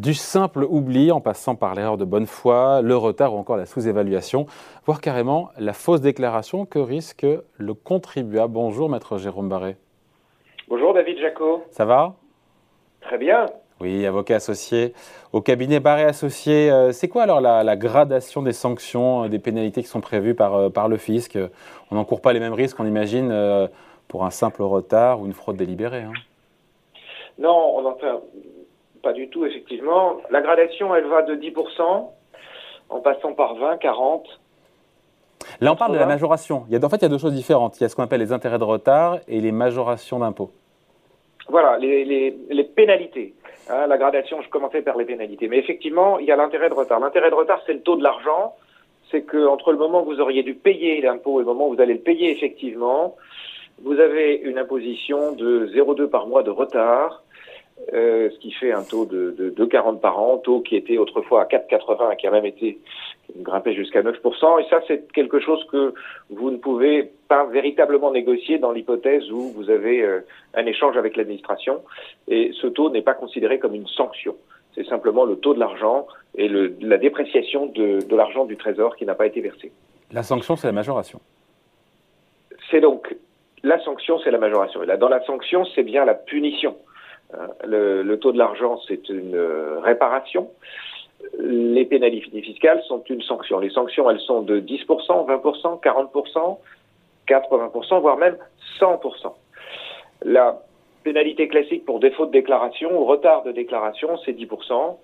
[0.00, 3.66] Du simple oubli en passant par l'erreur de bonne foi, le retard ou encore la
[3.66, 4.46] sous-évaluation,
[4.86, 7.26] voire carrément la fausse déclaration que risque
[7.58, 8.54] le contribuable.
[8.54, 9.76] Bonjour maître Jérôme Barré.
[10.68, 11.64] Bonjour David Jacot.
[11.68, 12.14] Ça va?
[13.02, 13.44] Très bien.
[13.82, 14.94] Oui, avocat associé
[15.34, 16.70] au cabinet Barré Associé.
[16.70, 20.54] Euh, c'est quoi alors la, gradation des sanctions, euh, des pénalités qui sont prévues par,
[20.54, 21.38] euh, par le fisc?
[21.90, 23.68] On n'encourt pas les mêmes risques, on imagine,
[24.08, 26.04] pour un simple retard ou une fraude délibérée.
[26.04, 26.14] Hein.
[27.38, 28.22] Non, on n'entend
[29.02, 30.18] pas du tout, effectivement.
[30.30, 32.08] La gradation, elle va de 10%
[32.90, 34.40] en passant par 20, 40.
[35.60, 36.64] Là, on parle de la majoration.
[36.68, 37.78] Il y a, en fait, il y a deux choses différentes.
[37.78, 40.50] Il y a ce qu'on appelle les intérêts de retard et les majorations d'impôts.
[41.48, 43.34] Voilà, les, les, pénalités.
[43.68, 45.48] Hein, la gradation, je commençais par les pénalités.
[45.48, 47.00] Mais effectivement, il y a l'intérêt de retard.
[47.00, 48.54] L'intérêt de retard, c'est le taux de l'argent.
[49.10, 51.80] C'est qu'entre le moment où vous auriez dû payer l'impôt et le moment où vous
[51.80, 53.16] allez le payer effectivement,
[53.82, 57.24] vous avez une imposition de 0,2 par mois de retard
[57.92, 60.98] euh, ce qui fait un taux de, de, de, 40 par an, taux qui était
[60.98, 62.78] autrefois à 4,80 et qui a même été
[63.36, 64.60] grimpé jusqu'à 9%.
[64.60, 65.94] Et ça, c'est quelque chose que
[66.28, 70.20] vous ne pouvez pas véritablement négocier dans l'hypothèse où vous avez euh,
[70.54, 71.82] un échange avec l'administration.
[72.28, 74.36] Et ce taux n'est pas considéré comme une sanction.
[74.74, 78.96] C'est simplement le taux de l'argent et le, la dépréciation de, de l'argent du Trésor
[78.96, 79.72] qui n'a pas été versé.
[80.12, 81.20] La sanction, c'est la majoration.
[82.70, 83.14] C'est donc
[83.62, 84.82] la sanction, c'est la majoration.
[84.82, 86.76] Et là, dans la sanction, c'est bien la punition.
[87.38, 90.50] Hein, le, taux de l'argent, c'est une euh, réparation.
[91.38, 93.58] Les pénalités fiscales sont une sanction.
[93.58, 96.58] Les sanctions, elles sont de 10%, 20%, 40%,
[97.28, 98.36] 80%, voire même
[98.80, 99.32] 100%.
[100.22, 100.62] La
[101.04, 104.96] pénalité classique pour défaut de déclaration ou retard de déclaration, c'est 10%.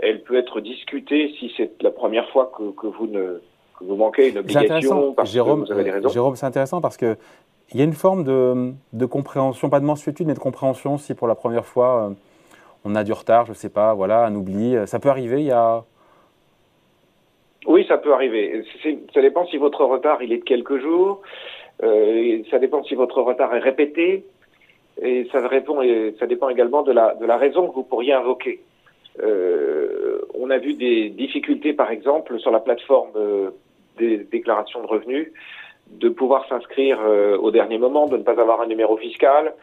[0.00, 3.42] Elle peut être discutée si c'est la première fois que, vous ne
[3.80, 6.08] vous manquez une obligation parce Jérôme, que vous avez des raisons.
[6.08, 7.16] Jérôme, c'est intéressant parce que
[7.70, 11.26] il y a une forme de, compréhension, pas de mensuétude, mais de compréhension si pour
[11.26, 12.14] la première fois euh,
[12.84, 14.76] on a du retard, je ne sais pas, voilà, un oubli.
[14.86, 15.84] Ça peut arriver, il y a.
[17.66, 18.64] Oui, ça peut arriver.
[19.14, 21.22] Ça dépend si votre retard il est de quelques jours.
[21.82, 24.24] Euh, ça dépend si votre retard est répété.
[25.00, 25.80] Et ça, répond,
[26.18, 28.60] ça dépend également de la, de la raison que vous pourriez invoquer.
[29.20, 33.10] Euh, on a vu des difficultés, par exemple, sur la plateforme
[33.98, 35.32] des déclarations de revenus
[35.88, 39.54] de pouvoir s'inscrire euh, au dernier moment, de ne pas avoir un numéro fiscal.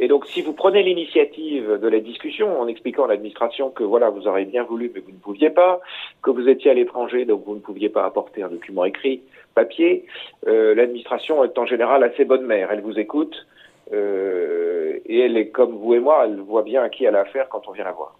[0.00, 4.10] Et donc, si vous prenez l'initiative de la discussion en expliquant à l'administration que voilà,
[4.10, 5.80] vous aurez bien voulu, mais vous ne pouviez pas,
[6.22, 9.22] que vous étiez à l'étranger, donc vous ne pouviez pas apporter un document écrit,
[9.54, 10.06] papier,
[10.46, 12.70] euh, l'administration est en général assez bonne mère.
[12.70, 13.46] Elle vous écoute
[13.92, 17.20] euh, et elle est comme vous et moi, elle voit bien à qui elle a
[17.20, 18.16] affaire quand on vient la voir.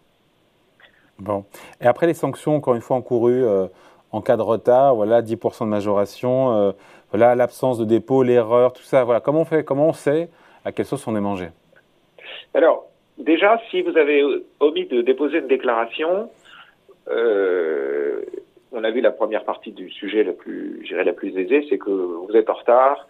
[1.20, 1.44] Bon.
[1.80, 3.44] Et après les sanctions, encore une fois encourues
[4.12, 6.74] en cas de retard, voilà, 10% de majoration
[7.10, 9.04] voilà l'absence de dépôt, l'erreur, tout ça.
[9.04, 10.28] Voilà, comment on fait, comment on sait
[10.64, 11.48] à quelle sauce on est mangé?
[12.54, 12.86] Alors,
[13.16, 14.22] déjà, si vous avez
[14.60, 16.30] omis de déposer une déclaration,
[17.08, 18.20] euh,
[18.72, 21.90] on a vu la première partie du sujet la plus, la plus aisée, c'est que
[21.90, 23.08] vous êtes en retard,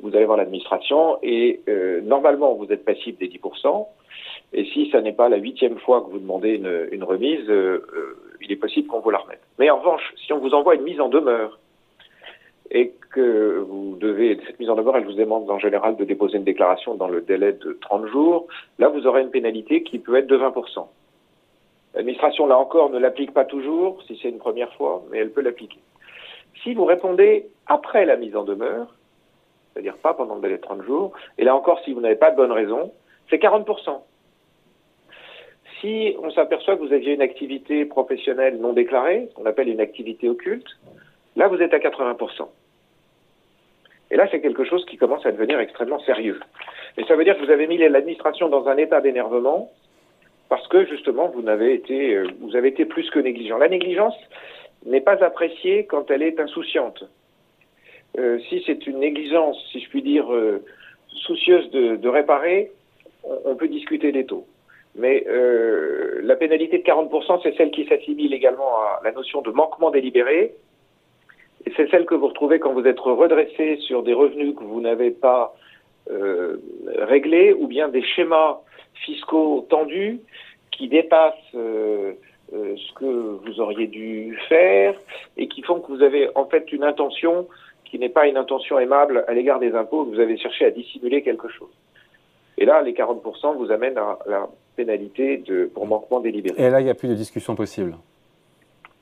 [0.00, 3.86] vous allez voir l'administration et euh, normalement vous êtes passif des 10%.
[4.54, 6.54] Et si ça n'est pas la huitième fois que vous demandez
[6.92, 7.84] une, remise, euh,
[8.44, 9.42] il est possible qu'on vous la remette.
[9.58, 11.58] Mais en revanche, si on vous envoie une mise en demeure
[12.70, 16.38] et que vous devez, cette mise en demeure, elle vous demande en général de déposer
[16.38, 18.46] une déclaration dans le délai de 30 jours,
[18.78, 20.86] là vous aurez une pénalité qui peut être de 20%.
[21.94, 25.42] L'administration, là encore, ne l'applique pas toujours, si c'est une première fois, mais elle peut
[25.42, 25.78] l'appliquer.
[26.62, 28.94] Si vous répondez après la mise en demeure,
[29.72, 32.30] c'est-à-dire pas pendant le délai de 30 jours, et là encore, si vous n'avez pas
[32.30, 32.92] de bonne raison,
[33.30, 34.00] c'est 40%.
[35.80, 40.28] Si on s'aperçoit que vous aviez une activité professionnelle non déclarée, qu'on appelle une activité
[40.28, 40.68] occulte,
[41.36, 42.48] là vous êtes à 80%.
[44.10, 46.38] Et là, c'est quelque chose qui commence à devenir extrêmement sérieux.
[46.96, 49.70] Et ça veut dire que vous avez mis l'administration dans un état d'énervement
[50.48, 53.58] parce que justement vous été, euh, vous avez été plus que négligent.
[53.58, 54.14] La négligence
[54.86, 57.04] n'est pas appréciée quand elle est insouciante.
[58.18, 60.62] Euh, si c'est une négligence, si je puis dire, euh,
[61.08, 62.70] soucieuse de, réparer,
[63.24, 64.46] on, peut discuter des taux.
[64.96, 69.90] Mais la pénalité de 40%, c'est celle qui s'assimile également à la notion de manquement
[69.90, 70.54] délibéré,
[71.76, 75.10] c'est celle que vous retrouvez quand vous êtes redressé sur des revenus que vous n'avez
[75.10, 75.54] pas
[76.10, 76.58] euh,
[76.98, 78.60] réglés ou bien des schémas
[79.04, 80.20] fiscaux tendus
[80.70, 82.12] qui dépassent euh,
[82.52, 84.94] euh, ce que vous auriez dû faire
[85.36, 87.48] et qui font que vous avez en fait une intention
[87.84, 91.22] qui n'est pas une intention aimable à l'égard des impôts, vous avez cherché à dissimuler
[91.22, 91.72] quelque chose.
[92.58, 96.62] Et là, les 40% vous amènent à la pénalité de, pour manquement délibéré.
[96.62, 97.96] Et là, il n'y a plus de discussion possible.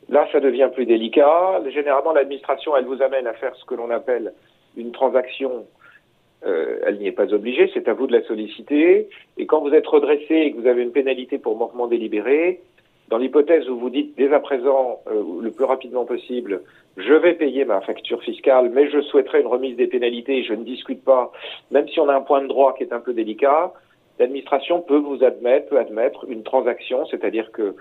[0.09, 1.63] Là, ça devient plus délicat.
[1.71, 4.33] Généralement, l'administration, elle vous amène à faire ce que l'on appelle
[4.77, 5.67] une transaction.
[6.45, 9.09] Euh, elle n'y est pas obligée, c'est à vous de la solliciter.
[9.39, 12.61] Et quand vous êtes redressé et que vous avez une pénalité pour manquement délibéré,
[13.13, 16.63] Dans l'hypothèse où vous dites dès à présent, euh, le plus rapidement possible,
[16.97, 20.65] je vais payer ma facture fiscale, mais je souhaiterais une remise des pénalités, je ne
[20.65, 21.31] discute pas,
[21.71, 23.75] même si on a un point de droit qui est un peu délicat,
[24.19, 27.75] l'administration peut vous admettre, peut admettre une transaction, c'est-à-dire que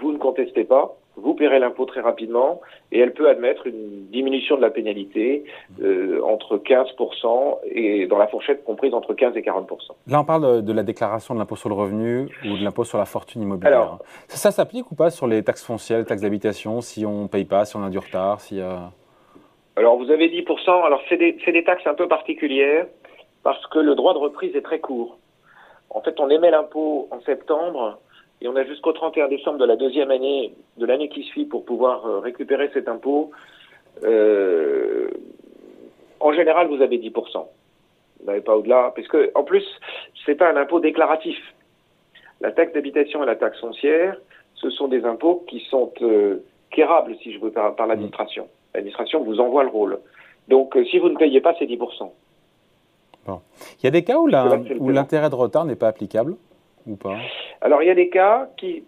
[0.00, 2.60] vous ne contestez pas, vous paierez l'impôt très rapidement
[2.92, 5.44] et elle peut admettre une diminution de la pénalité
[5.82, 9.66] euh, entre 15% et dans la fourchette comprise entre 15 et 40%.
[10.06, 12.98] Là, on parle de la déclaration de l'impôt sur le revenu ou de l'impôt sur
[12.98, 13.98] la fortune immobilière.
[14.28, 17.44] ça, s'applique ou pas sur les taxes foncières, les taxes d'habitation, si on ne paye
[17.44, 18.60] pas, si on a du retard si,
[19.76, 20.84] Alors, vous avez 10%.
[20.84, 22.86] Alors, c'est des, des taxes un peu particulières
[23.42, 25.18] parce que le droit de reprise est très court.
[25.90, 27.98] En fait, on émet l'impôt en septembre
[28.40, 31.64] et on a jusqu'au 31 décembre de la deuxième année, de l'année qui suit, pour
[31.64, 33.30] pouvoir euh, récupérer cet impôt.
[34.02, 35.10] Euh,
[36.20, 37.12] en général, vous avez 10%.
[38.20, 39.64] Vous n'avez pas au-delà, parce que en plus,
[40.24, 41.38] c'est pas un impôt déclaratif.
[42.40, 44.16] La taxe d'habitation et la taxe foncière,
[44.54, 48.48] ce sont des impôts qui sont euh, quérables, si je veux, par, l'administration.
[48.74, 49.98] L'administration vous envoie le rôle.
[50.48, 52.10] Donc, euh, si vous ne payez pas, c'est 10%.
[53.26, 53.40] Bon.
[53.78, 56.36] Il y a des cas où l'intérêt de retard n'est pas applicable
[56.86, 57.16] ou pas?
[57.60, 58.84] Alors, il y a des cas qui.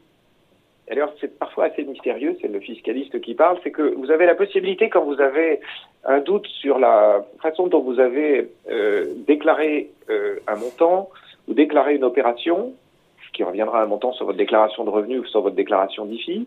[0.91, 4.35] Alors, c'est parfois assez mystérieux, c'est le fiscaliste qui parle, c'est que vous avez la
[4.35, 5.61] possibilité, quand vous avez
[6.05, 11.09] un doute sur la façon dont vous avez euh, déclaré euh, un montant
[11.49, 12.73] ou déclaré une opération,
[13.33, 16.47] qui reviendra à un montant sur votre déclaration de revenus ou sur votre déclaration d'IFI,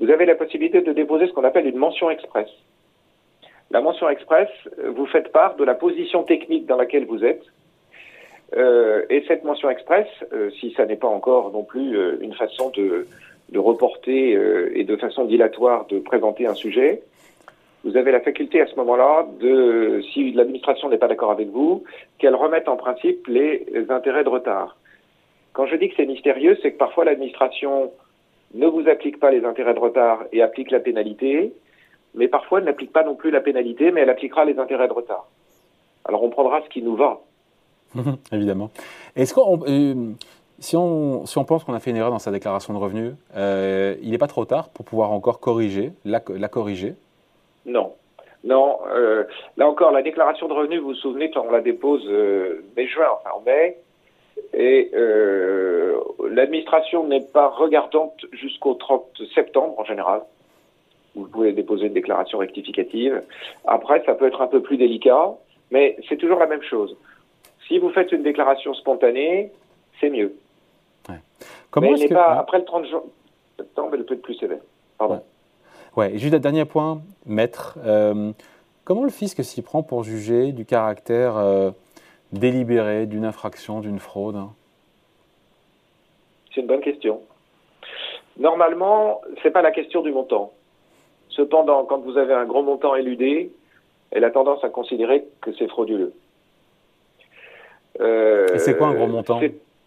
[0.00, 2.48] vous avez la possibilité de déposer ce qu'on appelle une mention express.
[3.70, 7.44] La mention express, euh, vous faites part de la position technique dans laquelle vous êtes,
[8.56, 12.70] euh, et cette mention express, euh, si ça n'est pas encore non plus une façon
[12.70, 13.06] de,
[13.50, 14.32] de reporter
[14.74, 17.02] et de façon dilatoire de présenter un sujet,
[17.84, 21.84] vous avez la faculté à ce moment-là de, si l'administration n'est pas d'accord avec vous,
[22.18, 24.76] qu'elle remette en principe les intérêts de retard.
[25.52, 27.92] Quand je dis que c'est mystérieux, c'est que parfois l'administration
[28.54, 31.52] ne vous applique pas les intérêts de retard et applique la pénalité,
[32.14, 34.92] mais parfois elle n'applique pas non plus la pénalité, mais elle appliquera les intérêts de
[34.92, 35.26] retard.
[36.04, 37.20] Alors on prendra ce qui nous va.
[38.32, 38.70] Évidemment.
[39.16, 40.12] Est-ce qu'on, euh,
[40.58, 43.12] si, on, si on pense qu'on a fait une erreur dans sa déclaration de revenus,
[43.36, 46.94] euh, il n'est pas trop tard pour pouvoir encore corriger, la, la corriger?
[47.66, 47.94] Non.
[48.42, 49.24] Non, euh,
[49.58, 52.08] là encore, la déclaration de revenus, vous vous souvenez quand on la dépose
[52.74, 53.76] mai-juin, enfin en mai,
[54.54, 54.90] et
[56.30, 59.04] l'administration n'est pas regardante jusqu'au 30
[59.34, 60.22] septembre en général.
[61.14, 63.22] Vous pouvez déposer une déclaration rectificative.
[63.66, 65.34] Après, ça peut être un peu plus délicat,
[65.70, 66.96] mais c'est toujours la même chose.
[67.66, 69.50] Si vous faites une déclaration spontanée,
[70.00, 70.34] c'est mieux.
[71.70, 72.86] Comment Mais pas, après le 30
[73.56, 74.60] septembre, elle peut être plus sévère.
[74.98, 75.22] Pardon.
[75.96, 76.18] Ouais.
[76.18, 77.78] juste un dernier point, maître.
[77.84, 78.32] Euh,
[78.84, 81.70] comment le fisc s'y prend pour juger du caractère euh,
[82.32, 84.40] délibéré d'une infraction, d'une fraude?
[86.52, 87.20] C'est une bonne question.
[88.38, 90.52] Normalement, ce n'est pas la question du montant.
[91.40, 93.50] Cependant, quand vous avez un gros montant éludé,
[94.10, 96.12] elle a tendance à considérer que c'est frauduleux.
[97.98, 99.40] Euh, et c'est quoi un gros montant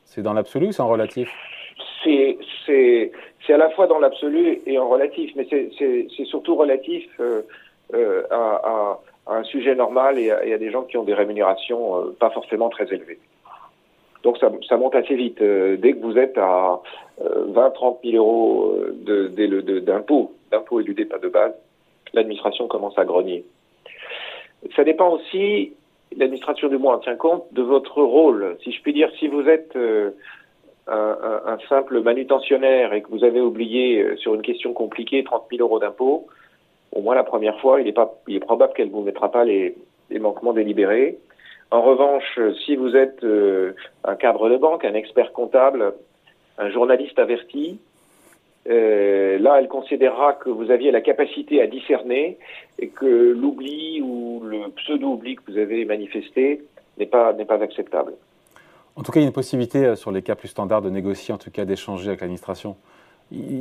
[0.04, 1.30] C'est dans l'absolu ou c'est en relatif
[2.04, 2.40] C'est
[3.50, 7.44] à la fois dans l'absolu et en relatif, mais c'est surtout relatif euh,
[7.94, 8.98] euh, à,
[9.28, 12.92] à, un sujet normal et à, des gens qui ont des rémunérations pas forcément très
[12.92, 13.20] élevées.
[14.24, 15.40] Donc ça, ça monte assez vite.
[15.40, 16.82] dès que vous êtes à
[17.22, 18.76] 20-30 000 euros
[19.82, 21.54] d'impôts, d'impôts éludés pas de base,
[22.14, 23.44] l'administration commence à grogner.
[24.76, 25.74] Ça dépend aussi
[26.18, 28.58] l'administration du mois tient compte de votre rôle.
[28.64, 30.12] Si je puis dire, si vous êtes euh,
[30.88, 35.62] un, simple manutentionnaire et que vous avez oublié euh, sur une question compliquée 30 000
[35.64, 36.28] euros d'impôts,
[36.92, 39.32] au moins la première fois, il est, pas, il est probable qu'elle ne vous mettra
[39.32, 39.76] pas les,
[40.20, 41.18] manquements délibérés.
[41.74, 45.96] En revanche, si vous êtes euh, un cadre de banque, un expert comptable,
[46.60, 47.80] un journaliste averti,
[48.70, 52.38] euh, là, elle considérera que vous aviez la capacité à discerner
[52.78, 56.62] et que l'oubli ou le pseudo-oubli que vous avez manifesté
[57.00, 58.14] n'est pas, n'est pas acceptable.
[58.96, 60.92] En tout cas, il y a une possibilité euh, sur les cas plus standards de
[60.92, 62.78] négocier, en tout cas d'échanger avec l'administration.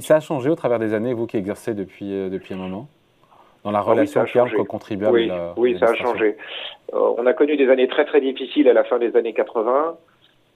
[0.00, 2.88] Ça a changé au travers des années, vous qui exercez depuis, depuis un moment?
[3.64, 6.36] Dans la ah relation oui, entre contribuable oui, oui, ça a changé.
[6.92, 9.96] on a connu des années très très difficiles à la fin des années 80,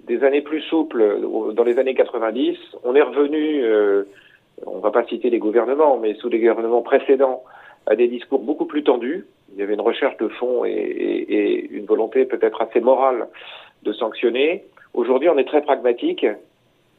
[0.07, 1.21] des années plus souples
[1.55, 2.57] dans les années 90.
[2.85, 3.65] On est revenu
[4.65, 7.43] on ne va pas citer les gouvernements, mais sous les gouvernements précédents,
[7.87, 9.27] à des discours beaucoup plus tendus.
[9.53, 13.29] Il y avait une recherche de fond et, une volonté peut-être assez morale
[13.83, 14.65] de sanctionner.
[14.95, 16.27] Aujourd'hui, on est très pragmatique,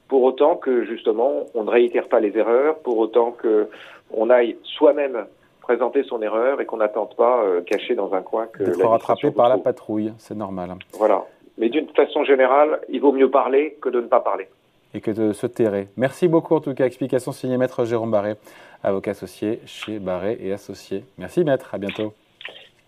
[0.07, 3.67] pour autant que justement on ne réitère pas les erreurs, pour autant que
[4.13, 5.25] on aille soi-même
[5.67, 9.31] présenter son erreur et qu'on n'attende pas euh, caché dans un coin que d'être rattrapé
[9.31, 10.69] par la patrouille, c'est normal.
[10.93, 11.25] Voilà.
[11.57, 14.47] Mais d'une façon générale, il vaut mieux parler que de ne pas parler.
[14.93, 15.89] Et que de se terrer.
[15.97, 16.86] Merci beaucoup en tout cas.
[16.86, 18.36] Explication signée Maître Jérôme Barré,
[18.81, 21.03] avocat associé chez Barré et Associés.
[21.17, 22.13] Merci Maître, à bientôt.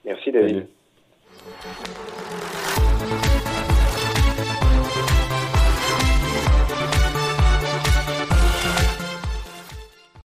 [0.06, 0.66] Merci David.